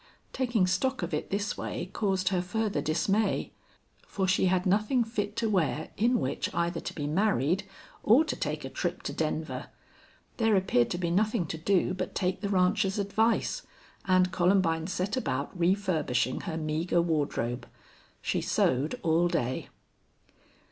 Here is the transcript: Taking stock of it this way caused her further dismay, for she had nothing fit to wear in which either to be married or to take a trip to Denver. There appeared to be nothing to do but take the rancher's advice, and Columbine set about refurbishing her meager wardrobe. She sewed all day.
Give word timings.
Taking 0.33 0.65
stock 0.65 1.03
of 1.03 1.13
it 1.13 1.29
this 1.29 1.55
way 1.59 1.91
caused 1.93 2.29
her 2.29 2.41
further 2.41 2.81
dismay, 2.81 3.51
for 4.07 4.27
she 4.27 4.45
had 4.47 4.65
nothing 4.65 5.03
fit 5.03 5.35
to 5.35 5.47
wear 5.47 5.91
in 5.95 6.19
which 6.19 6.51
either 6.55 6.79
to 6.79 6.93
be 6.95 7.05
married 7.05 7.65
or 8.01 8.25
to 8.25 8.35
take 8.35 8.65
a 8.65 8.69
trip 8.71 9.03
to 9.03 9.13
Denver. 9.13 9.67
There 10.37 10.55
appeared 10.55 10.89
to 10.89 10.97
be 10.97 11.11
nothing 11.11 11.45
to 11.45 11.57
do 11.59 11.93
but 11.93 12.15
take 12.15 12.41
the 12.41 12.49
rancher's 12.49 12.97
advice, 12.97 13.61
and 14.05 14.31
Columbine 14.31 14.87
set 14.87 15.17
about 15.17 15.55
refurbishing 15.55 16.41
her 16.41 16.57
meager 16.57 16.99
wardrobe. 16.99 17.67
She 18.23 18.41
sewed 18.41 18.99
all 19.03 19.27
day. 19.27 19.69